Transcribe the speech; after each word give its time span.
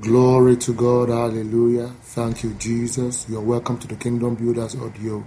Glory 0.00 0.56
to 0.56 0.74
God. 0.74 1.08
Hallelujah. 1.08 1.86
Thank 1.86 2.42
you, 2.42 2.54
Jesus. 2.54 3.28
You're 3.28 3.40
welcome 3.40 3.78
to 3.78 3.86
the 3.86 3.94
Kingdom 3.94 4.34
Builders 4.34 4.74
audio 4.74 5.24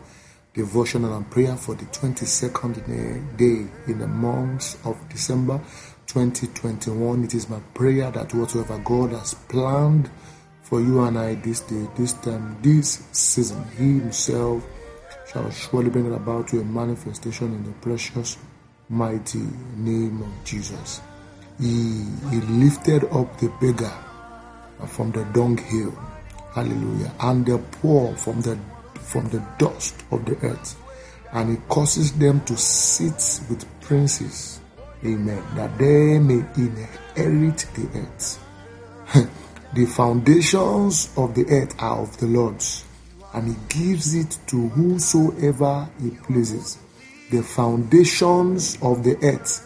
devotional 0.54 1.16
and 1.16 1.32
prayer 1.32 1.56
for 1.56 1.74
the 1.74 1.86
22nd 1.86 3.38
day 3.38 3.66
in 3.88 4.00
the 4.00 4.08
month 4.08 4.86
of 4.86 4.98
December 5.08 5.62
2021. 6.08 7.24
It 7.24 7.34
is 7.34 7.50
my 7.50 7.62
prayer 7.74 8.12
that 8.12 8.34
whatsoever 8.34 8.78
God 8.80 9.12
has 9.12 9.36
planned 9.36 10.10
for 10.64 10.82
you 10.82 11.02
and 11.02 11.18
I 11.18 11.36
this 11.36 11.62
day, 11.62 11.88
this 11.96 12.12
time, 12.12 12.58
this 12.62 13.08
season, 13.14 13.66
He 13.78 14.00
Himself 14.00 14.68
shall 15.32 15.50
surely 15.50 15.90
bring 15.90 16.12
it 16.12 16.14
about 16.14 16.50
to 16.50 16.60
a 16.60 16.66
manifestation 16.66 17.54
in 17.54 17.64
the 17.64 17.72
precious, 17.80 18.38
mighty 18.90 19.48
name 19.78 20.22
of 20.22 20.44
Jesus. 20.44 21.00
He, 21.58 22.04
he 22.30 22.42
lifted 22.42 23.06
up 23.06 23.40
the 23.40 23.48
beggar 23.62 23.94
Uh, 24.80 24.86
from 24.86 25.12
the 25.12 25.24
dunghill. 25.34 25.92
Hallelujah. 26.54 27.12
And 27.20 27.46
the 27.46 27.58
poor 27.58 28.16
from 28.16 28.42
the 28.42 28.58
from 28.94 29.28
the 29.30 29.44
dust 29.58 30.04
of 30.12 30.26
the 30.26 30.38
earth. 30.46 30.76
And 31.32 31.50
he 31.50 31.58
causes 31.68 32.12
them 32.14 32.42
to 32.46 32.56
sit 32.58 33.42
with 33.50 33.66
princes. 33.82 34.60
Amen. 35.04 35.44
That 35.56 35.78
they 35.78 36.20
may 36.20 36.44
inherit 36.56 37.66
the 37.74 37.90
earth. 37.96 38.40
the 39.74 39.86
foundations 39.86 41.10
of 41.18 41.34
the 41.34 41.46
earth 41.48 41.76
are 41.80 42.02
of 42.02 42.18
the 42.18 42.28
Lord's, 42.28 42.84
and 43.34 43.48
he 43.48 43.56
gives 43.70 44.14
it 44.14 44.38
to 44.48 44.68
whosoever 44.70 45.90
he 46.02 46.12
pleases. 46.12 46.78
The 47.32 47.42
foundations 47.44 48.78
of 48.82 49.04
the 49.04 49.18
earth 49.24 49.64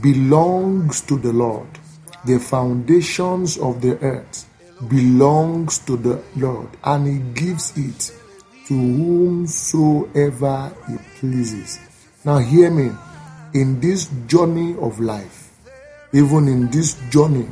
belongs 0.00 1.00
to 1.02 1.18
the 1.18 1.32
Lord. 1.32 1.68
The 2.24 2.38
foundations 2.38 3.58
of 3.58 3.80
the 3.80 3.98
earth 3.98 4.46
belongs 4.88 5.78
to 5.80 5.96
the 5.96 6.22
Lord, 6.36 6.68
and 6.84 7.06
He 7.06 7.18
gives 7.40 7.76
it 7.76 8.12
to 8.66 8.74
whomsoever 8.74 10.72
He 10.88 10.96
pleases. 11.18 11.78
Now, 12.24 12.38
hear 12.38 12.70
me. 12.70 12.90
In 13.54 13.80
this 13.80 14.08
journey 14.26 14.74
of 14.80 14.98
life, 14.98 15.52
even 16.12 16.48
in 16.48 16.70
this 16.72 16.94
journey 17.08 17.46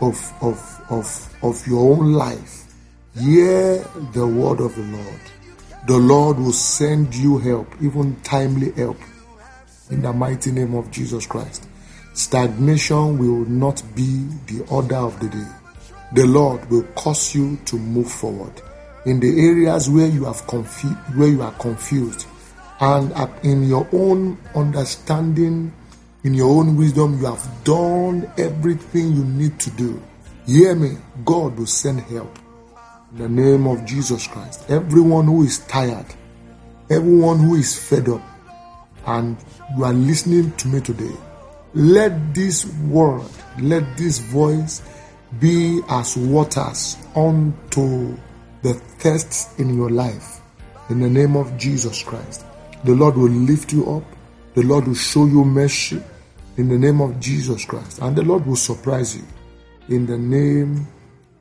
of, 0.00 0.32
of, 0.42 0.58
of, 0.90 1.34
of 1.42 1.66
your 1.68 1.92
own 1.92 2.14
life, 2.14 2.74
hear 3.16 3.78
the 4.12 4.26
word 4.26 4.60
of 4.60 4.74
the 4.74 4.82
Lord. 4.82 5.20
The 5.86 5.96
Lord 5.96 6.38
will 6.38 6.52
send 6.52 7.14
you 7.14 7.38
help, 7.38 7.68
even 7.80 8.20
timely 8.22 8.72
help, 8.72 8.98
in 9.88 10.02
the 10.02 10.12
mighty 10.12 10.50
name 10.50 10.74
of 10.74 10.90
Jesus 10.90 11.26
Christ. 11.26 11.68
Stagnation 12.12 13.18
will 13.18 13.48
not 13.48 13.82
be 13.94 14.26
the 14.46 14.66
order 14.68 14.96
of 14.96 15.20
the 15.20 15.28
day 15.28 15.46
the 16.12 16.26
Lord 16.26 16.68
will 16.70 16.84
cause 16.94 17.34
you 17.34 17.56
to 17.66 17.76
move 17.76 18.10
forward 18.10 18.52
in 19.06 19.20
the 19.20 19.46
areas 19.46 19.88
where 19.88 20.06
you 20.06 20.24
have 20.24 20.46
confused, 20.46 20.96
where 21.14 21.28
you 21.28 21.42
are 21.42 21.52
confused, 21.52 22.26
and 22.80 23.12
in 23.42 23.64
your 23.64 23.88
own 23.92 24.38
understanding, 24.54 25.72
in 26.24 26.34
your 26.34 26.50
own 26.50 26.76
wisdom, 26.76 27.18
you 27.18 27.26
have 27.26 27.64
done 27.64 28.30
everything 28.36 29.12
you 29.12 29.24
need 29.24 29.58
to 29.60 29.70
do. 29.70 30.02
Hear 30.46 30.74
me, 30.74 30.96
God 31.24 31.56
will 31.58 31.66
send 31.66 32.00
help. 32.00 32.38
In 33.12 33.18
the 33.18 33.28
name 33.28 33.66
of 33.66 33.84
Jesus 33.84 34.26
Christ. 34.26 34.68
Everyone 34.68 35.26
who 35.26 35.44
is 35.44 35.60
tired, 35.60 36.06
everyone 36.90 37.38
who 37.38 37.54
is 37.54 37.78
fed 37.78 38.08
up, 38.08 38.22
and 39.06 39.36
you 39.76 39.84
are 39.84 39.92
listening 39.92 40.52
to 40.52 40.68
me 40.68 40.80
today, 40.80 41.14
let 41.72 42.34
this 42.34 42.66
word, 42.82 43.22
let 43.60 43.96
this 43.96 44.18
voice 44.18 44.82
be 45.38 45.80
as 45.88 46.16
waters 46.16 46.96
unto 47.14 48.16
the 48.62 48.74
thirst 48.74 49.58
in 49.58 49.76
your 49.76 49.90
life. 49.90 50.40
In 50.88 51.00
the 51.00 51.08
name 51.08 51.36
of 51.36 51.56
Jesus 51.56 52.02
Christ, 52.02 52.44
the 52.84 52.94
Lord 52.94 53.16
will 53.16 53.30
lift 53.30 53.72
you 53.72 53.90
up. 53.90 54.04
The 54.54 54.62
Lord 54.62 54.86
will 54.86 54.94
show 54.94 55.26
you 55.26 55.44
mercy 55.44 56.02
in 56.56 56.68
the 56.68 56.78
name 56.78 57.00
of 57.00 57.20
Jesus 57.20 57.64
Christ. 57.64 58.00
And 58.00 58.16
the 58.16 58.22
Lord 58.22 58.44
will 58.44 58.56
surprise 58.56 59.16
you 59.16 59.24
in 59.88 60.06
the 60.06 60.18
name 60.18 60.88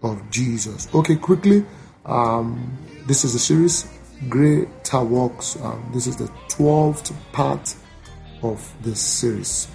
of 0.03 0.29
Jesus. 0.29 0.87
Okay, 0.93 1.15
quickly. 1.15 1.65
Um, 2.05 2.77
this 3.07 3.23
is 3.23 3.33
the 3.33 3.39
series 3.39 3.87
Greater 4.27 5.03
Works. 5.03 5.57
Um, 5.61 5.89
this 5.93 6.07
is 6.07 6.15
the 6.17 6.27
12th 6.49 7.13
part 7.31 7.75
of 8.43 8.73
the 8.83 8.95
series. 8.95 9.67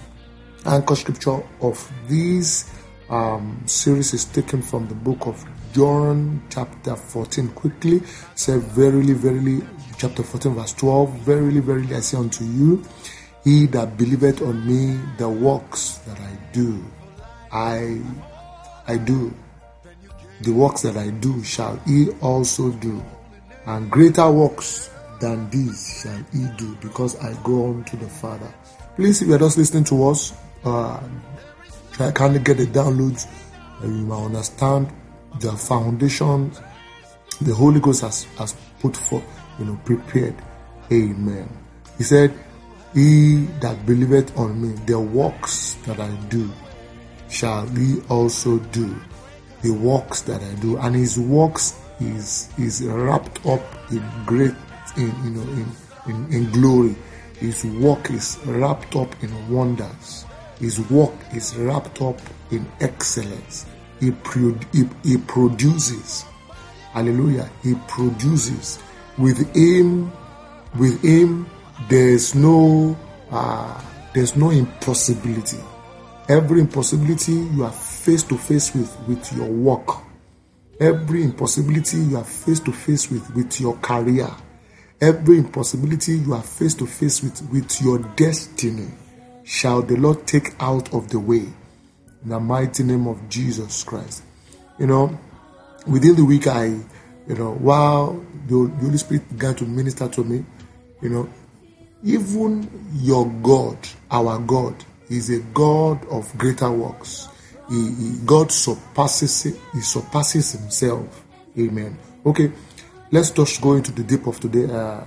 Anchor 0.65 0.95
scripture 0.95 1.43
of 1.61 1.91
these 2.07 2.71
um, 3.09 3.61
series 3.65 4.13
is 4.13 4.25
taken 4.25 4.61
from 4.61 4.87
the 4.87 4.95
book 4.95 5.27
of 5.27 5.43
John, 5.73 6.41
chapter 6.49 6.95
14. 6.95 7.49
Quickly 7.49 8.01
say, 8.35 8.57
Verily, 8.57 9.13
verily, 9.13 9.61
chapter 9.97 10.23
14, 10.23 10.53
verse 10.55 10.73
12. 10.73 11.09
Verily, 11.19 11.59
verily, 11.59 11.95
I 11.95 11.99
say 11.99 12.17
unto 12.17 12.45
you, 12.45 12.83
He 13.43 13.67
that 13.67 13.97
believeth 13.97 14.41
on 14.41 14.65
me, 14.65 14.99
the 15.17 15.29
works 15.29 15.99
that 16.07 16.19
I 16.19 16.37
do, 16.51 16.83
I, 17.51 18.01
I 18.87 18.97
do. 18.97 19.33
The 20.41 20.51
works 20.51 20.81
that 20.81 20.97
I 20.97 21.11
do 21.11 21.43
shall 21.43 21.77
he 21.87 22.09
also 22.21 22.71
do, 22.71 23.03
and 23.65 23.89
greater 23.89 24.29
works 24.29 24.89
than 25.21 25.49
these 25.49 26.01
shall 26.01 26.25
he 26.33 26.45
do, 26.57 26.75
because 26.81 27.17
I 27.19 27.33
go 27.43 27.67
on 27.67 27.85
to 27.85 27.95
the 27.95 28.07
Father. 28.07 28.53
Please, 28.95 29.21
if 29.21 29.29
you 29.29 29.35
are 29.35 29.39
just 29.39 29.57
listening 29.57 29.85
to 29.85 30.07
us, 30.09 30.33
uh, 30.65 30.99
Try 31.95 32.11
kindly 32.11 32.39
get 32.41 32.57
the 32.57 32.65
downloads 32.65 33.25
you 33.81 33.87
might 33.89 34.25
understand 34.25 34.91
the 35.39 35.53
foundation 35.53 36.51
the 37.39 37.53
Holy 37.53 37.79
Ghost 37.79 38.01
has, 38.01 38.25
has 38.37 38.53
put 38.81 38.97
for 38.97 39.23
you 39.59 39.65
know 39.65 39.79
prepared. 39.85 40.35
Amen. 40.91 41.47
He 41.97 42.03
said, 42.03 42.33
He 42.93 43.45
that 43.61 43.85
believeth 43.85 44.37
on 44.37 44.61
me, 44.61 44.75
the 44.85 44.99
works 44.99 45.75
that 45.85 46.01
I 46.01 46.13
do, 46.27 46.51
shall 47.29 47.65
he 47.67 48.01
also 48.09 48.59
do. 48.59 48.93
The 49.61 49.71
works 49.71 50.19
that 50.23 50.43
I 50.43 50.53
do, 50.55 50.77
and 50.77 50.93
his 50.93 51.17
works 51.17 51.79
is 52.01 52.49
is 52.57 52.83
wrapped 52.83 53.45
up 53.45 53.61
in 53.89 54.03
great 54.25 54.53
in 54.97 55.13
you 55.23 55.29
know 55.29 55.41
in, 55.43 55.71
in, 56.07 56.33
in 56.33 56.51
glory. 56.51 56.95
His 57.39 57.63
work 57.63 58.11
is 58.11 58.37
wrapped 58.45 58.97
up 58.97 59.23
in 59.23 59.49
wonders. 59.49 60.25
His 60.59 60.79
work 60.89 61.13
is 61.33 61.55
wrapped 61.55 62.01
up 62.01 62.19
in 62.51 62.65
excellence. 62.79 63.65
He, 63.99 64.11
pro- 64.11 64.57
he, 64.71 64.87
he 65.03 65.17
produces. 65.17 66.25
Hallelujah. 66.93 67.49
He 67.63 67.75
produces. 67.87 68.79
With 69.17 69.53
him, 69.55 70.11
with 70.77 71.01
him, 71.01 71.49
there's 71.89 72.35
no, 72.35 72.97
uh, 73.31 73.81
there's 74.13 74.35
no 74.35 74.51
impossibility. 74.51 75.59
Every 76.27 76.61
impossibility 76.61 77.33
you 77.33 77.63
are 77.65 77.71
face 77.71 78.23
to 78.23 78.37
face 78.37 78.73
with, 78.73 78.97
with 79.07 79.33
your 79.33 79.47
work. 79.47 79.87
Every 80.79 81.23
impossibility 81.23 81.97
you 81.97 82.17
are 82.17 82.23
face 82.23 82.59
to 82.61 82.71
face 82.71 83.11
with, 83.11 83.29
with 83.35 83.59
your 83.61 83.77
career. 83.77 84.29
Every 84.99 85.37
impossibility 85.37 86.17
you 86.17 86.33
are 86.33 86.41
face 86.41 86.73
to 86.75 86.85
face 86.85 87.21
with, 87.21 87.41
with 87.51 87.81
your 87.81 87.99
destiny 88.15 88.87
shall 89.45 89.83
the 89.83 89.95
Lord 89.95 90.25
take 90.27 90.55
out 90.59 90.93
of 90.93 91.09
the 91.09 91.19
way 91.19 91.45
in 92.23 92.29
the 92.29 92.39
mighty 92.39 92.83
name 92.83 93.07
of 93.07 93.29
Jesus 93.29 93.83
Christ. 93.83 94.23
You 94.79 94.87
know, 94.87 95.19
within 95.87 96.15
the 96.15 96.25
week, 96.25 96.47
I, 96.47 96.65
you 96.65 97.35
know, 97.35 97.53
while 97.53 98.25
the, 98.47 98.67
Holy 98.81 98.97
Spirit 98.97 99.29
began 99.29 99.55
to 99.55 99.65
minister 99.65 100.09
to 100.09 100.23
me, 100.23 100.43
you 101.01 101.09
know, 101.09 101.29
even 102.03 102.67
your 102.95 103.27
God, 103.43 103.77
our 104.09 104.39
God, 104.39 104.75
is 105.09 105.29
a 105.29 105.39
God 105.39 106.03
of 106.07 106.35
greater 106.37 106.71
works. 106.71 107.29
He, 107.69 107.93
he, 107.93 108.19
God 108.25 108.51
surpasses 108.51 109.43
He 109.43 109.81
surpasses 109.81 110.53
Himself. 110.53 111.23
Amen. 111.57 111.97
Okay, 112.25 112.51
let's 113.11 113.29
just 113.29 113.61
go 113.61 113.73
into 113.73 113.91
the 113.91 114.03
deep 114.03 114.25
of 114.25 114.39
today. 114.39 114.65
Uh, 114.65 114.77
uh, 114.77 115.05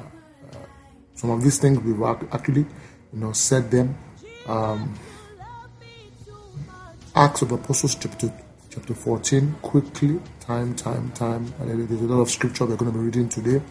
some 1.14 1.30
of 1.30 1.42
these 1.42 1.58
things 1.58 1.80
we've 1.80 2.02
actually, 2.02 2.66
you 3.12 3.20
know, 3.20 3.32
said 3.32 3.70
them 3.70 3.96
um, 4.48 4.94
Acts 7.14 7.42
of 7.42 7.52
Apostles 7.52 7.94
chapter 7.94 8.32
chapter 8.70 8.94
14 8.94 9.56
quickly 9.60 10.20
time 10.40 10.74
time 10.74 11.10
time. 11.12 11.52
There's 11.58 12.00
a 12.00 12.04
lot 12.04 12.20
of 12.20 12.30
scripture 12.30 12.64
we're 12.64 12.76
going 12.76 12.92
to 12.92 12.98
be 12.98 13.04
reading 13.04 13.28
today. 13.28 13.62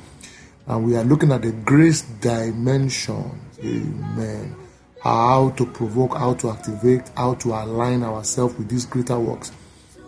And 0.67 0.85
we 0.85 0.95
are 0.95 1.03
looking 1.03 1.31
at 1.31 1.41
the 1.41 1.51
grace 1.51 2.01
dimension. 2.01 3.39
Amen. 3.63 4.55
How 5.01 5.49
to 5.51 5.65
provoke 5.65 6.17
how 6.17 6.33
to 6.35 6.51
activate 6.51 7.09
how 7.15 7.35
to 7.35 7.53
align 7.53 8.03
ourselves 8.03 8.57
with 8.57 8.69
these 8.69 8.85
greater 8.85 9.19
works. 9.19 9.51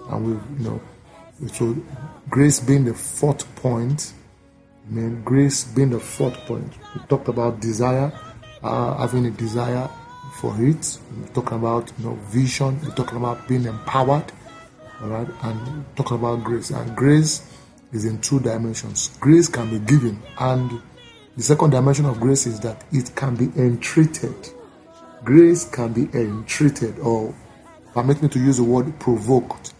And 0.10 0.26
we 0.26 0.64
you 0.64 0.70
know 0.70 0.82
so 1.54 1.76
grace 2.30 2.60
being 2.60 2.86
the 2.86 2.94
fourth 2.94 3.56
point. 3.56 4.14
Amen. 4.92 5.24
Grace 5.24 5.64
being 5.64 5.92
the 5.92 6.00
fourth 6.00 6.36
point. 6.46 6.74
We 6.94 7.02
talked 7.08 7.30
about 7.30 7.60
desire 7.60 8.12
uh, 8.62 8.98
having 8.98 9.26
a 9.26 9.32
desire 9.32 9.90
for 10.40 10.56
it. 10.60 10.98
We're 11.18 11.28
talking 11.34 11.58
about 11.58 11.92
you 11.98 12.06
know 12.06 12.16
vision. 12.28 12.80
We're 12.82 12.96
talking 12.96 13.18
about 13.18 13.48
being 13.48 13.66
empowered. 13.66 14.32
All 15.02 15.08
right, 15.08 15.28
and 15.44 15.86
talking 15.96 16.18
about 16.18 16.44
grace, 16.44 16.72
and 16.72 16.96
grace 16.96 17.56
is 17.94 18.06
in 18.06 18.20
two 18.20 18.40
dimensions. 18.40 19.18
Grace 19.20 19.48
can 19.48 19.70
be 19.70 19.80
given, 19.86 20.22
and 20.40 20.82
the 21.38 21.44
second 21.44 21.70
dimension 21.72 22.06
of 22.06 22.20
grace 22.20 22.46
is 22.46 22.60
that 22.62 22.84
it 22.92 23.16
can 23.16 23.36
be 23.36 23.46
entreated. 23.60 24.36
Grace 25.24 25.70
can 25.70 25.94
be 25.94 26.10
entreated, 26.18 27.00
or 27.00 27.34
permit 27.94 28.22
me 28.22 28.30
to 28.30 28.40
use 28.40 28.58
the 28.58 28.64
word 28.64 29.00
provoked. 29.00 29.74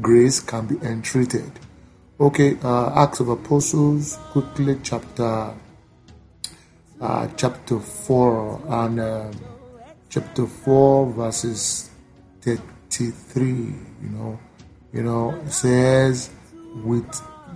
Grace 0.00 0.40
can 0.40 0.66
be 0.66 0.76
entreated. 0.86 1.52
Okay, 2.18 2.56
uh, 2.62 3.02
Acts 3.02 3.20
of 3.20 3.28
Apostles, 3.28 4.18
quickly, 4.32 4.78
chapter 4.82 5.54
uh, 7.00 7.28
chapter 7.36 7.78
four 7.78 8.60
and 8.68 9.00
uh, 9.00 9.30
chapter 10.14 10.46
four, 10.46 11.10
verses 11.12 11.90
thirty-three. 12.42 13.74
You 14.02 14.10
know, 14.10 14.38
you 14.92 15.02
know, 15.02 15.34
it 15.44 15.52
says, 15.52 16.30
"With 16.84 17.10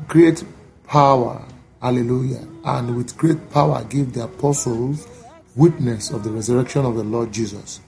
great 0.08 0.43
power, 0.84 1.44
Hallelujah, 1.81 2.44
and 2.64 2.96
with 2.96 3.16
great 3.16 3.38
power, 3.50 3.84
give 3.84 4.12
the 4.12 4.25
apostles 4.25 5.06
witness 5.55 6.10
of 6.10 6.25
the 6.25 6.31
resurrection 6.31 6.84
of 6.84 6.96
the 6.96 7.05
Lord 7.05 7.31
Jesus, 7.31 7.81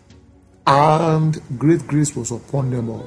and 0.69 1.43
great 1.59 1.85
grace 1.89 2.15
was 2.15 2.31
upon 2.31 2.71
them 2.71 2.91
all." 2.91 3.07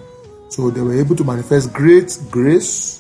So 0.49 0.69
they 0.69 0.81
were 0.81 0.99
able 0.99 1.15
to 1.15 1.23
manifest 1.23 1.71
great 1.71 2.19
grace 2.29 2.99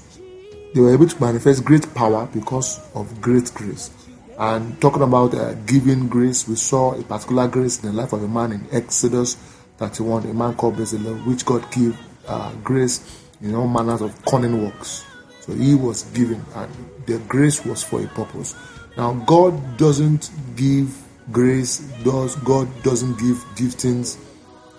they 0.73 0.81
were 0.81 0.91
able 0.91 1.07
to 1.07 1.21
manifest 1.21 1.63
great 1.63 1.93
power 1.93 2.27
because 2.33 2.79
of 2.95 3.21
great 3.21 3.53
grace. 3.53 3.91
And 4.37 4.79
talking 4.81 5.03
about 5.03 5.33
uh, 5.35 5.53
giving 5.65 6.07
grace, 6.07 6.47
we 6.47 6.55
saw 6.55 6.93
a 6.93 7.03
particular 7.03 7.47
grace 7.47 7.83
in 7.83 7.89
the 7.93 8.01
life 8.01 8.13
of 8.13 8.23
a 8.23 8.27
man 8.27 8.51
in 8.51 8.67
Exodus 8.71 9.35
31, 9.77 10.29
a 10.29 10.33
man 10.33 10.55
called 10.55 10.75
Bezalel, 10.75 11.25
which 11.25 11.45
God 11.45 11.69
gave 11.71 11.97
uh, 12.27 12.53
grace 12.63 13.21
in 13.41 13.53
all 13.55 13.67
manners 13.67 14.01
of 14.01 14.25
cunning 14.25 14.63
works. 14.63 15.05
So 15.41 15.53
he 15.53 15.75
was 15.75 16.03
given, 16.11 16.43
and 16.55 16.71
the 17.05 17.19
grace 17.27 17.65
was 17.65 17.83
for 17.83 18.01
a 18.01 18.07
purpose. 18.07 18.55
Now, 18.95 19.13
God 19.13 19.77
doesn't 19.77 20.31
give 20.55 20.97
grace, 21.31 21.79
does 22.03 22.35
God 22.37 22.67
doesn't 22.83 23.19
give 23.19 23.37
giftings 23.55 24.17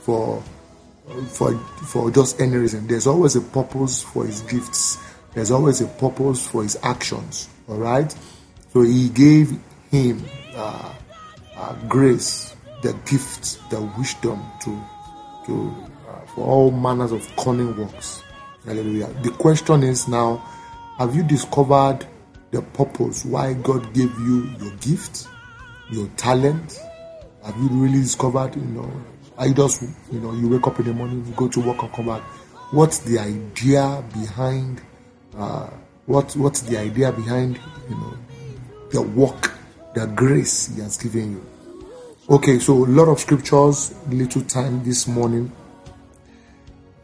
for 0.00 0.42
for 1.28 1.56
for 1.86 2.10
just 2.10 2.40
any 2.40 2.56
reason. 2.56 2.86
There's 2.86 3.06
always 3.06 3.36
a 3.36 3.40
purpose 3.40 4.02
for 4.02 4.24
his 4.24 4.40
gifts. 4.42 4.98
There's 5.34 5.50
always 5.50 5.80
a 5.80 5.86
purpose 5.86 6.46
for 6.46 6.62
his 6.62 6.78
actions. 6.82 7.48
All 7.68 7.76
right. 7.76 8.14
So 8.74 8.82
he 8.82 9.08
gave 9.08 9.58
him 9.90 10.22
uh, 10.54 10.92
uh, 11.56 11.74
grace, 11.88 12.54
the 12.82 12.92
gift, 13.06 13.58
the 13.70 13.80
wisdom 13.96 14.42
to 14.62 14.84
to 15.46 15.74
uh, 16.08 16.26
for 16.34 16.46
all 16.46 16.70
manners 16.70 17.12
of 17.12 17.24
cunning 17.36 17.76
works. 17.76 18.22
Hallelujah. 18.66 19.06
The 19.22 19.30
question 19.30 19.82
is 19.82 20.06
now: 20.08 20.36
Have 20.98 21.14
you 21.14 21.22
discovered 21.22 22.00
the 22.50 22.60
purpose 22.60 23.24
why 23.24 23.54
God 23.54 23.94
gave 23.94 24.12
you 24.18 24.50
your 24.60 24.74
gift, 24.76 25.28
your 25.90 26.08
talent? 26.16 26.78
Have 27.44 27.56
you 27.56 27.68
really 27.68 28.00
discovered? 28.00 28.54
You 28.56 28.62
know, 28.62 28.92
I 29.38 29.52
just 29.52 29.82
you 30.12 30.20
know 30.20 30.32
you 30.32 30.48
wake 30.48 30.66
up 30.66 30.78
in 30.80 30.86
the 30.86 30.92
morning, 30.92 31.24
you 31.26 31.32
go 31.34 31.48
to 31.48 31.60
work 31.60 31.82
and 31.82 31.92
come 31.92 32.06
back. 32.06 32.22
What's 32.72 32.98
the 32.98 33.18
idea 33.18 34.02
behind? 34.12 34.82
uh, 35.38 35.68
what 36.06 36.34
what's 36.36 36.60
the 36.62 36.78
idea 36.78 37.10
behind 37.12 37.58
you 37.88 37.96
know 37.96 38.16
the 38.94 39.02
work, 39.02 39.52
the 39.94 40.06
grace 40.06 40.74
He 40.74 40.80
has 40.80 40.96
given 40.96 41.32
you. 41.32 41.46
Okay, 42.30 42.60
so 42.60 42.72
a 42.84 42.86
lot 42.86 43.08
of 43.08 43.18
scriptures, 43.18 43.92
little 44.08 44.42
time 44.42 44.84
this 44.84 45.08
morning. 45.08 45.50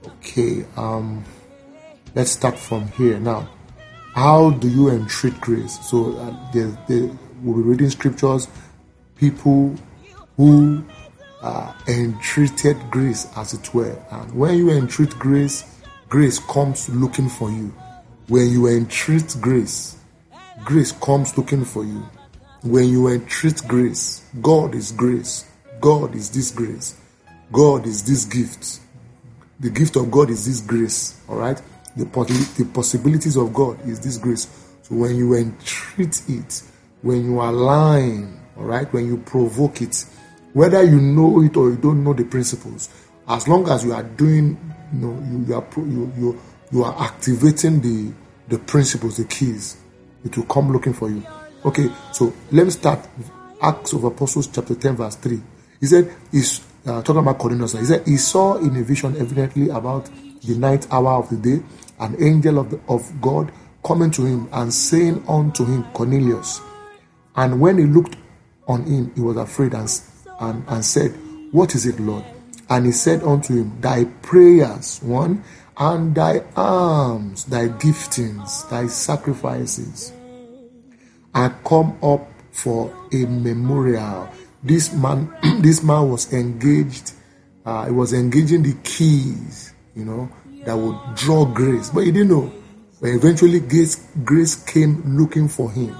Okay, 0.07 0.65
um, 0.77 1.25
let's 2.15 2.31
start 2.31 2.57
from 2.57 2.87
here 2.93 3.19
now. 3.19 3.49
How 4.15 4.51
do 4.51 4.69
you 4.69 4.89
entreat 4.89 5.41
grace? 5.41 5.79
So 5.91 6.17
uh, 6.17 6.35
will 6.55 7.55
be 7.55 7.63
reading 7.63 7.91
scriptures, 7.91 8.47
people 9.17 9.75
who 10.37 10.85
uh, 11.43 11.73
entreated 11.89 12.77
grace, 12.89 13.27
as 13.37 13.53
it 13.53 13.75
were. 13.75 13.99
And 14.13 14.33
when 14.33 14.57
you 14.57 14.71
entreat 14.71 15.11
grace, 15.19 15.65
grace 16.09 16.39
comes 16.39 16.89
looking 16.89 17.29
for 17.29 17.51
you. 17.51 17.75
When 18.29 18.49
you 18.49 18.69
entreat 18.69 19.37
grace, 19.41 20.00
grace 20.65 20.93
comes 20.93 21.37
looking 21.37 21.65
for 21.65 21.85
you. 21.85 22.09
When 22.63 22.89
you 22.89 23.09
entreat 23.09 23.63
grace, 23.67 24.25
God 24.41 24.75
is 24.75 24.93
grace. 24.93 25.47
God 25.81 26.15
is 26.15 26.31
this 26.31 26.51
grace. 26.51 26.97
God 27.53 27.87
is 27.87 28.03
this 28.05 28.25
gift. 28.25 28.81
The 29.61 29.71
gift 29.71 29.97
of 29.97 30.11
God 30.11 30.31
is 30.31 30.47
this 30.47 30.61
grace. 30.61 31.21
All 31.29 31.37
right. 31.37 31.61
The, 31.97 32.05
the 32.05 32.71
possibilities 32.73 33.37
of 33.37 33.53
God 33.53 33.81
is 33.89 34.01
this 34.01 34.19
grace. 34.19 34.47
So 34.83 34.95
when 34.97 35.17
you 35.17 35.35
entreat 35.35 36.23
it, 36.29 36.63
when 37.03 37.25
you 37.25 37.41
align, 37.41 38.41
all 38.57 38.65
right, 38.65 38.93
when 38.93 39.07
you 39.07 39.17
provoke 39.19 39.83
it, 39.83 40.05
whether 40.53 40.83
you 40.83 41.01
know 41.01 41.43
it 41.43 41.57
or 41.57 41.71
you 41.71 41.77
don't 41.77 42.05
know 42.05 42.13
the 42.13 42.25
principles, 42.25 42.89
as 43.29 43.49
long 43.49 43.69
as 43.69 43.85
you 43.85 43.93
are 43.93 44.03
doing, 44.03 44.59
you 44.93 44.99
know, 44.99 45.23
you, 45.31 45.45
you 45.47 45.55
are 45.55 45.67
you, 45.77 46.13
you 46.19 46.41
you 46.73 46.85
are 46.85 47.03
activating 47.03 47.81
the 47.81 48.13
the 48.49 48.59
principles, 48.59 49.17
the 49.17 49.25
keys. 49.25 49.80
It 50.25 50.37
will 50.37 50.45
come 50.45 50.73
looking 50.73 50.93
for 50.93 51.09
you. 51.11 51.25
Okay, 51.65 51.91
so 52.13 52.33
let 52.51 52.65
me 52.65 52.71
start 52.71 53.07
Acts 53.63 53.93
of 53.93 54.05
Apostles 54.05 54.49
chapter 54.49 54.75
10, 54.75 54.97
verse 54.97 55.17
3. 55.17 55.41
He 55.81 55.87
said, 55.87 56.15
he's 56.31 56.61
uh, 56.87 57.03
talking 57.03 57.19
about 57.23 57.39
Cornelius. 57.39 57.73
He 57.73 57.85
said, 57.85 58.07
he 58.07 58.17
saw 58.17 58.57
in 58.57 58.77
a 58.77 58.83
vision 58.83 59.17
evidently 59.17 59.69
about 59.69 60.09
the 60.43 60.57
ninth 60.57 60.91
hour 60.93 61.19
of 61.23 61.29
the 61.29 61.37
day 61.37 61.65
an 61.99 62.17
angel 62.23 62.59
of, 62.59 62.71
the, 62.71 62.81
of 62.89 63.21
God 63.21 63.53
coming 63.85 64.11
to 64.13 64.25
him 64.25 64.49
and 64.53 64.73
saying 64.73 65.23
unto 65.29 65.65
him, 65.65 65.85
Cornelius. 65.93 66.61
And 67.37 67.61
when 67.61 67.79
he 67.79 67.85
looked 67.85 68.17
on 68.67 68.85
him, 68.85 69.13
he 69.15 69.21
was 69.21 69.37
afraid 69.37 69.75
and, 69.75 69.89
and, 70.41 70.65
and 70.69 70.85
said, 70.85 71.11
What 71.53 71.75
is 71.75 71.87
it, 71.87 72.01
Lord? 72.01 72.25
And 72.69 72.87
he 72.87 72.93
said 72.93 73.23
unto 73.23 73.55
him, 73.55 73.81
Thy 73.81 74.05
prayers, 74.05 75.01
one, 75.03 75.45
and 75.81 76.15
thy 76.15 76.43
alms, 76.57 77.47
thy 77.47 77.67
giftings, 77.69 78.69
thy 78.69 78.87
sacrifices 78.87 80.13
are 81.35 81.51
come 81.65 81.97
up 82.03 82.29
for 82.53 82.95
a 83.13 83.25
memorial. 83.25 84.29
This 84.63 84.93
man, 84.93 85.35
this 85.63 85.83
man 85.83 86.11
was 86.11 86.31
engaged. 86.35 87.15
Uh, 87.65 87.87
he 87.87 87.93
was 87.93 88.13
engaging 88.13 88.63
the 88.63 88.75
keys, 88.85 89.73
you 89.95 90.05
know, 90.05 90.31
that 90.65 90.77
would 90.77 90.99
draw 91.15 91.47
grace, 91.47 91.89
but 91.89 92.01
he 92.01 92.13
didn't 92.13 92.29
know. 92.29 92.53
But 93.01 93.11
eventually, 93.11 93.61
grace, 93.61 94.07
grace 94.23 94.55
came 94.55 95.17
looking 95.17 95.49
for 95.49 95.71
him. 95.71 95.97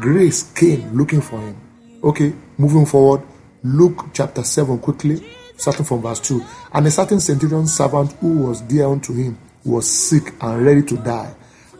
Grace 0.00 0.50
came 0.54 0.96
looking 0.96 1.20
for 1.20 1.38
him. 1.38 1.56
Okay, 2.02 2.32
moving 2.56 2.86
forward, 2.86 3.22
Luke 3.62 4.06
chapter 4.14 4.42
7 4.42 4.78
quickly 4.78 5.22
starting 5.56 5.84
from 5.84 6.02
verse 6.02 6.20
2. 6.20 6.44
And 6.72 6.86
a 6.86 6.90
certain 6.90 7.20
centurion 7.20 7.66
servant 7.66 8.12
who 8.14 8.46
was 8.46 8.60
dear 8.62 8.86
unto 8.86 9.14
him 9.14 9.38
was 9.64 9.88
sick 9.88 10.34
and 10.40 10.64
ready 10.64 10.82
to 10.82 10.96
die. 10.96 11.34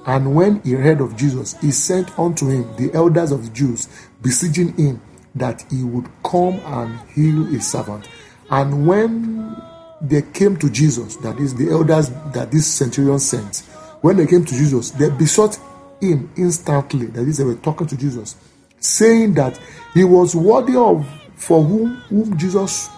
And 0.06 0.34
when 0.34 0.60
he 0.62 0.72
heard 0.72 1.00
of 1.00 1.16
Jesus, 1.16 1.58
he 1.60 1.70
sent 1.70 2.18
unto 2.18 2.48
him 2.48 2.74
the 2.76 2.92
elders 2.94 3.30
of 3.30 3.44
the 3.44 3.50
Jews, 3.52 3.88
beseeching 4.20 4.76
him 4.76 5.00
that 5.34 5.64
he 5.70 5.84
would 5.84 6.08
come 6.24 6.60
and 6.64 6.98
heal 7.10 7.44
his 7.44 7.66
servant. 7.66 8.08
And 8.50 8.86
when 8.86 9.56
they 10.00 10.22
came 10.22 10.56
to 10.58 10.68
Jesus, 10.68 11.16
that 11.16 11.38
is 11.38 11.54
the 11.54 11.70
elders 11.70 12.10
that 12.32 12.50
this 12.50 12.66
centurion 12.66 13.18
sent, 13.18 13.58
when 14.00 14.16
they 14.16 14.26
came 14.26 14.44
to 14.44 14.54
Jesus, 14.54 14.90
they 14.90 15.08
besought 15.10 15.58
him 16.00 16.30
instantly, 16.36 17.06
that 17.06 17.26
is, 17.28 17.38
they 17.38 17.44
were 17.44 17.54
talking 17.54 17.86
to 17.86 17.96
Jesus, 17.96 18.34
saying 18.80 19.34
that 19.34 19.58
he 19.94 20.02
was 20.02 20.34
worthy 20.34 20.76
of 20.76 21.06
for 21.36 21.62
whom, 21.62 21.94
whom 22.08 22.36
Jesus 22.36 22.90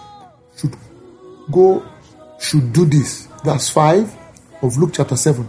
should 0.57 0.75
go, 1.51 1.85
should 2.39 2.71
do 2.73 2.85
this. 2.85 3.27
Verse 3.43 3.69
5 3.69 4.15
of 4.61 4.77
Luke 4.77 4.91
chapter 4.93 5.15
7. 5.15 5.47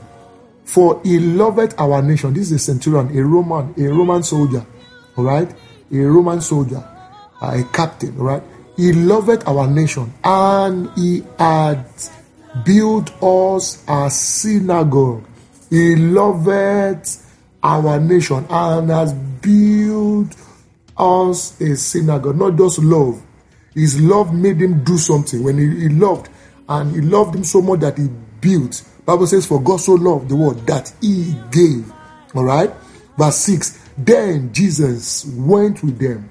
For 0.65 1.01
he 1.05 1.19
loved 1.21 1.75
our 1.79 2.03
nation. 2.03 2.35
This 2.35 2.51
is 2.51 2.53
a 2.53 2.59
centurion, 2.59 3.17
a 3.17 3.23
Roman, 3.25 3.75
a 3.79 3.89
Roman 3.89 4.23
soldier. 4.23 4.67
All 5.17 5.25
right? 5.25 5.49
A 5.93 5.97
Roman 5.99 6.41
soldier, 6.41 6.85
a 7.41 7.63
captain. 7.73 8.19
All 8.19 8.25
right? 8.25 8.43
He 8.77 8.93
loved 8.93 9.45
our 9.47 9.67
nation 9.67 10.13
and 10.23 10.91
he 10.97 11.23
had 11.39 11.87
built 12.65 13.11
us 13.23 13.83
a 13.89 14.11
synagogue. 14.11 15.25
He 15.71 15.97
loved 15.97 17.09
our 17.63 18.01
nation 18.01 18.47
and 18.51 18.91
has 18.91 19.13
built 19.15 20.37
us 20.99 21.61
a 21.61 21.77
synagogue. 21.77 22.37
Not 22.37 22.57
just 22.57 22.81
love, 22.81 23.23
his 23.77 24.01
love 24.01 24.35
made 24.35 24.61
him 24.61 24.83
do 24.83 24.97
something. 24.97 25.45
When 25.45 25.59
he, 25.59 25.83
he 25.83 25.89
loved, 25.91 26.31
and 26.69 26.95
he 26.95 27.03
loved 27.03 27.37
him 27.37 27.45
so 27.45 27.61
much 27.61 27.81
that 27.81 27.99
he 27.99 28.09
built. 28.41 28.83
Bible 29.05 29.27
says, 29.27 29.47
For 29.47 29.63
God 29.63 29.77
so 29.77 29.93
loved 29.93 30.31
the 30.31 30.37
world 30.37 30.67
that 30.67 30.93
he 31.01 31.37
gave. 31.51 31.93
All 32.35 32.45
right? 32.45 32.73
Verse 33.17 33.37
6. 33.37 33.91
Then 33.99 34.53
Jesus 34.53 35.27
went 35.27 35.83
with 35.85 35.99
them. 35.99 36.29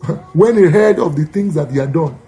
when 0.32 0.56
he 0.56 0.64
heard 0.64 0.98
of 0.98 1.16
the 1.16 1.26
things 1.26 1.54
that 1.54 1.70
he 1.70 1.78
had 1.78 1.92
done, 1.92 2.18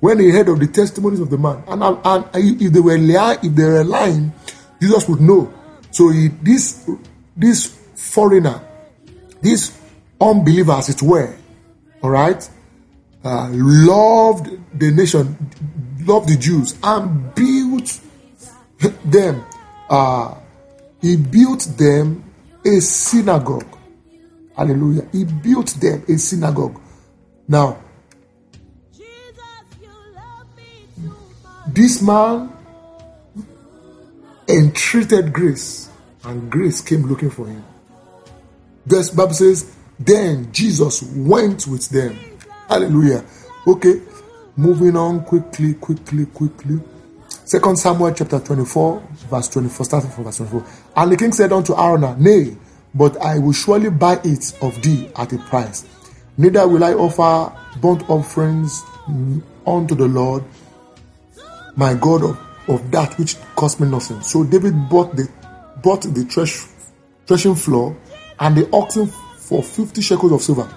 when 0.00 0.18
he 0.20 0.30
heard 0.30 0.48
of 0.48 0.60
the 0.60 0.66
testimonies 0.68 1.20
of 1.20 1.28
the 1.28 1.36
man. 1.36 1.62
And, 1.66 1.82
and 1.82 2.24
if 2.34 2.72
they 2.72 2.80
were 2.80 2.96
lying, 2.96 3.38
if 3.42 3.54
they 3.54 3.64
were 3.64 3.84
lying, 3.84 4.32
Jesus 4.80 5.08
would 5.08 5.20
know. 5.20 5.52
So 5.90 6.10
he, 6.10 6.28
this 6.28 6.88
this 7.36 7.66
foreigner, 7.94 8.60
this 9.40 9.78
unbeliever, 10.20 10.72
as 10.72 10.88
it 10.88 11.02
were, 11.02 11.34
all 12.02 12.10
right, 12.10 12.48
uh, 13.28 13.48
loved 13.52 14.48
the 14.78 14.90
nation, 14.90 15.36
loved 16.00 16.28
the 16.30 16.36
Jews, 16.36 16.74
and 16.82 17.34
built 17.34 18.00
them. 19.04 19.44
Uh, 19.90 20.34
he 21.02 21.16
built 21.16 21.60
them 21.76 22.24
a 22.64 22.80
synagogue. 22.80 23.76
Hallelujah. 24.56 25.06
He 25.12 25.24
built 25.24 25.68
them 25.80 26.04
a 26.08 26.16
synagogue. 26.16 26.80
Now, 27.46 27.78
this 31.66 32.00
man 32.00 32.50
entreated 34.48 35.34
grace, 35.34 35.90
and 36.24 36.50
grace 36.50 36.80
came 36.80 37.02
looking 37.02 37.30
for 37.30 37.46
him. 37.46 37.62
The 38.86 39.12
Bible 39.14 39.34
says, 39.34 39.76
then 39.98 40.50
Jesus 40.50 41.02
went 41.02 41.66
with 41.66 41.90
them. 41.90 42.18
Hallelujah. 42.68 43.24
Okay, 43.66 44.02
moving 44.56 44.96
on 44.96 45.24
quickly, 45.24 45.74
quickly, 45.74 46.26
quickly. 46.26 46.80
Second 47.44 47.78
Samuel 47.78 48.12
chapter 48.12 48.38
24, 48.40 49.02
verse 49.30 49.48
24, 49.48 49.86
starting 49.86 50.10
from 50.10 50.24
verse 50.24 50.36
24. 50.36 50.64
And 50.96 51.12
the 51.12 51.16
king 51.16 51.32
said 51.32 51.52
unto 51.52 51.72
Araunah, 51.72 52.18
Nay, 52.18 52.56
but 52.94 53.16
I 53.22 53.38
will 53.38 53.52
surely 53.52 53.88
buy 53.90 54.20
it 54.24 54.52
of 54.60 54.80
thee 54.82 55.10
at 55.16 55.32
a 55.32 55.38
price. 55.38 55.86
Neither 56.36 56.68
will 56.68 56.84
I 56.84 56.92
offer 56.92 57.56
burnt 57.80 58.08
offerings 58.10 58.82
unto 59.66 59.94
the 59.94 60.06
Lord 60.06 60.44
my 61.76 61.94
God 61.94 62.22
of, 62.22 62.38
of 62.68 62.90
that 62.90 63.18
which 63.18 63.36
cost 63.56 63.80
me 63.80 63.88
nothing. 63.88 64.20
So 64.22 64.44
David 64.44 64.88
bought 64.88 65.16
the 65.16 65.28
bought 65.82 66.02
the 66.02 66.24
thresh, 66.24 66.66
threshing 67.26 67.54
floor 67.54 67.96
and 68.40 68.56
the 68.56 68.68
oxen 68.72 69.06
for 69.06 69.62
50 69.62 70.02
shekels 70.02 70.32
of 70.32 70.42
silver. 70.42 70.68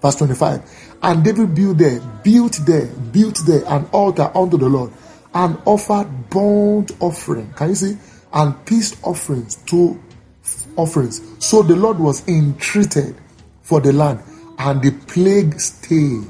Verse 0.00 0.14
25. 0.16 0.87
And 1.02 1.22
David 1.22 1.54
built 1.54 1.78
there, 1.78 2.00
built 2.22 2.60
there, 2.66 2.86
built 2.86 3.40
there 3.46 3.64
an 3.66 3.86
altar 3.92 4.30
unto 4.34 4.56
the 4.56 4.68
Lord 4.68 4.92
and 5.34 5.58
offered 5.64 6.30
burnt 6.30 6.92
offering. 7.00 7.52
Can 7.52 7.68
you 7.70 7.74
see? 7.74 7.98
And 8.32 8.66
peace 8.66 8.96
offerings 9.04 9.56
to 9.66 10.00
offerings. 10.76 11.20
So 11.38 11.62
the 11.62 11.76
Lord 11.76 11.98
was 11.98 12.26
entreated 12.28 13.16
for 13.62 13.80
the 13.80 13.92
land, 13.92 14.22
and 14.58 14.82
the 14.82 14.90
plague 15.06 15.60
stayed. 15.60 16.26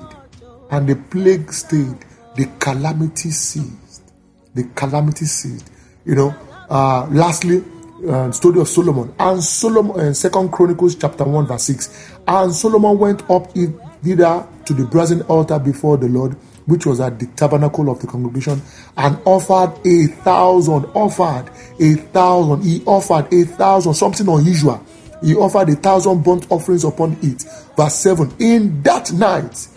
And 0.71 0.89
the 0.89 0.97
plague 0.97 1.53
stayed. 1.53 2.05
The 2.37 2.47
calamity 2.59 3.31
ceased. 3.31 4.13
The 4.55 4.65
calamity 4.75 5.25
ceased. 5.25 5.71
You 6.05 6.15
know, 6.15 6.35
uh, 6.69 7.07
lastly, 7.11 7.65
uh, 8.09 8.31
story 8.33 8.61
of 8.61 8.69
Solomon 8.69 9.15
and 9.19 9.43
Solomon, 9.43 9.99
uh, 9.99 10.13
Second 10.13 10.53
Chronicles 10.53 10.95
chapter 10.95 11.25
one 11.25 11.47
verse 11.47 11.65
six. 11.65 12.13
And 12.27 12.53
Solomon 12.53 12.99
went 12.99 13.29
up 13.31 13.57
thither 14.03 14.47
to 14.65 14.73
the 14.75 14.85
brazen 14.85 15.23
altar 15.23 15.59
before 15.59 15.97
the 15.97 16.09
Lord, 16.09 16.35
which 16.67 16.87
was 16.87 17.01
at 17.01 17.19
the 17.19 17.27
tabernacle 17.29 17.89
of 17.91 18.01
the 18.01 18.07
congregation, 18.07 18.61
and 18.97 19.19
offered 19.25 19.75
a 19.87 20.07
thousand, 20.07 20.85
offered 20.95 21.51
a 21.81 21.95
thousand, 21.95 22.63
he 22.63 22.83
offered 22.85 23.33
a 23.33 23.45
thousand, 23.45 23.95
something 23.95 24.29
unusual. 24.29 24.85
He 25.23 25.35
offered 25.35 25.69
a 25.71 25.75
thousand 25.75 26.23
burnt 26.23 26.47
offerings 26.51 26.85
upon 26.85 27.17
it. 27.23 27.43
Verse 27.77 27.95
7 27.95 28.33
In 28.39 28.83
that 28.83 29.13
night, 29.13 29.69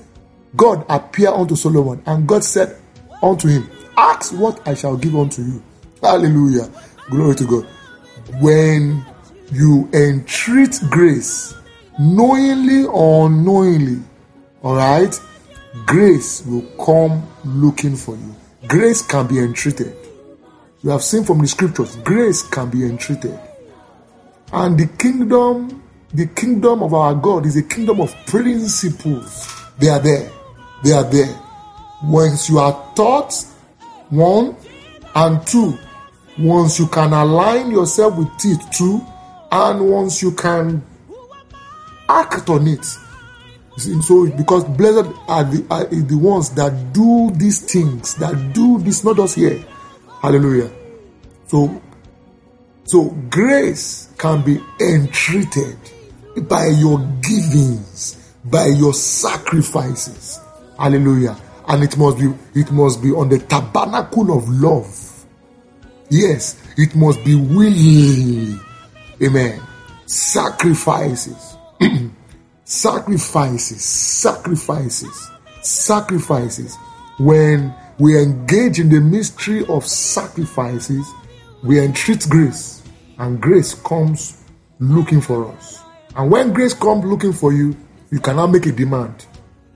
God 0.55 0.85
appeared 0.89 1.33
unto 1.33 1.55
Solomon, 1.55 2.01
and 2.05 2.27
God 2.27 2.43
said 2.43 2.77
unto 3.23 3.47
him, 3.47 3.69
Ask 3.97 4.33
what 4.33 4.65
I 4.67 4.73
shall 4.73 4.97
give 4.97 5.15
unto 5.15 5.41
you. 5.41 5.63
Hallelujah. 6.01 6.69
Glory 7.09 7.35
to 7.35 7.45
God. 7.45 7.67
When 8.41 9.05
you 9.51 9.89
entreat 9.93 10.79
grace, 10.89 11.53
knowingly 11.99 12.85
or 12.85 13.27
unknowingly, 13.27 14.01
all 14.63 14.75
right, 14.75 15.19
grace 15.85 16.45
will 16.45 16.65
come 16.83 17.27
looking 17.43 17.95
for 17.95 18.15
you. 18.15 18.35
Grace 18.67 19.01
can 19.01 19.27
be 19.27 19.39
entreated. 19.39 19.95
You 20.83 20.91
have 20.91 21.01
seen 21.01 21.23
from 21.23 21.39
the 21.39 21.47
scriptures, 21.47 21.95
grace 21.97 22.43
can 22.43 22.69
be 22.69 22.83
entreated. 22.85 23.39
And 24.53 24.77
the 24.77 24.87
kingdom, 24.97 25.83
the 26.13 26.27
kingdom 26.27 26.83
of 26.83 26.93
our 26.93 27.15
God 27.15 27.45
is 27.45 27.57
a 27.57 27.63
kingdom 27.63 28.01
of 28.01 28.13
principles. 28.25 29.47
They 29.79 29.89
are 29.89 29.99
there. 29.99 30.31
They 30.83 30.91
are 30.91 31.03
there. 31.03 31.39
Once 32.03 32.49
you 32.49 32.59
are 32.59 32.93
taught, 32.95 33.33
one, 34.09 34.55
and 35.15 35.45
two, 35.45 35.77
once 36.37 36.79
you 36.79 36.87
can 36.87 37.13
align 37.13 37.71
yourself 37.71 38.17
with 38.17 38.29
it, 38.43 38.59
two, 38.71 39.01
and 39.51 39.89
once 39.89 40.21
you 40.21 40.31
can 40.31 40.83
act 42.09 42.49
on 42.49 42.67
it, 42.67 42.85
so 43.81 44.29
because 44.29 44.63
blessed 44.63 45.09
are 45.27 45.43
the, 45.43 45.65
are 45.69 45.85
the 45.85 46.17
ones 46.17 46.49
that 46.51 46.93
do 46.93 47.31
these 47.31 47.61
things, 47.61 48.15
that 48.15 48.53
do 48.53 48.79
this, 48.79 49.03
not 49.03 49.19
us 49.19 49.35
here. 49.35 49.63
Hallelujah. 50.21 50.71
So, 51.47 51.81
so 52.85 53.09
grace 53.29 54.13
can 54.17 54.41
be 54.43 54.59
entreated 54.79 55.77
by 56.47 56.67
your 56.67 56.99
givings, 57.21 58.33
by 58.45 58.67
your 58.67 58.93
sacrifices. 58.93 60.39
Hallelujah. 60.77 61.37
And 61.67 61.83
it 61.83 61.97
must 61.97 62.17
be 62.17 62.33
it 62.59 62.71
must 62.71 63.01
be 63.01 63.11
on 63.11 63.29
the 63.29 63.39
tabernacle 63.39 64.35
of 64.35 64.47
love. 64.49 65.25
Yes, 66.09 66.61
it 66.77 66.95
must 66.95 67.23
be 67.23 67.35
willingly. 67.35 68.59
Amen. 69.21 69.61
Sacrifices. 70.05 71.50
Sacrifices, 72.71 73.83
sacrifices, 73.83 75.29
sacrifices. 75.61 76.77
When 77.19 77.75
we 77.99 78.17
engage 78.17 78.79
in 78.79 78.87
the 78.87 79.01
mystery 79.01 79.65
of 79.67 79.85
sacrifices, 79.85 81.05
we 81.63 81.79
entreat 81.83 82.25
grace, 82.29 82.81
and 83.19 83.41
grace 83.41 83.73
comes 83.73 84.41
looking 84.79 85.19
for 85.19 85.51
us. 85.51 85.81
And 86.15 86.31
when 86.31 86.53
grace 86.53 86.73
comes 86.73 87.03
looking 87.03 87.33
for 87.33 87.51
you, 87.51 87.75
you 88.09 88.21
cannot 88.21 88.47
make 88.47 88.65
a 88.65 88.71
demand. 88.71 89.25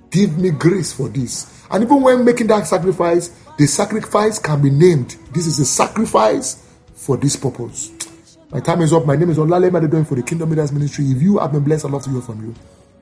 Give 0.10 0.38
me 0.38 0.52
grace 0.52 0.94
for 0.94 1.10
this. 1.10 1.66
And 1.70 1.84
even 1.84 2.02
when 2.02 2.24
making 2.24 2.48
that 2.48 2.66
sacrifice, 2.66 3.30
the 3.58 3.68
sacrifice 3.68 4.40
can 4.40 4.62
be 4.62 4.70
named. 4.70 5.18
This 5.34 5.48
is 5.48 5.60
a 5.60 5.66
sacrifice 5.66 6.66
for 6.94 7.18
this 7.18 7.36
purpose. 7.36 7.92
My 8.52 8.62
time 8.62 8.82
is 8.82 8.94
up. 8.94 9.06
My 9.06 9.18
name 9.18 9.32
is 9.32 9.38
Olale 9.38 9.70
Madedoin 9.70 10.08
for 10.08 10.16
the 10.16 10.24
Kingdom 10.24 10.52
Leaders 10.52 10.72
Ministry. 10.72 11.06
If 11.12 11.22
you 11.22 11.40
have 11.40 11.52
been 11.52 11.64
blessed, 11.64 11.86
I'd 11.86 11.92
love 11.92 12.04
to 12.04 12.10
hear 12.10 12.22
from 12.22 12.42
you. 12.42 12.56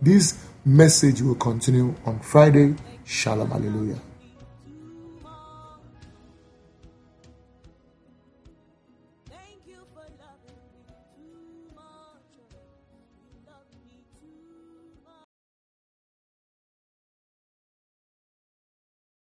This 0.03 0.37
message 0.65 1.21
will 1.21 1.35
continue 1.35 1.95
on 2.05 2.19
Friday. 2.19 2.75
Shalom. 3.05 3.51
Hallelujah. 3.51 4.01